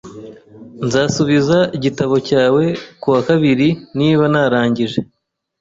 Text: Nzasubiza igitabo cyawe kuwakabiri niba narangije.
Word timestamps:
Nzasubiza 0.85 1.57
igitabo 1.77 2.15
cyawe 2.27 2.63
kuwakabiri 3.01 3.67
niba 3.97 4.23
narangije. 4.33 4.99